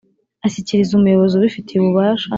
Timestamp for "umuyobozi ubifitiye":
0.95-1.79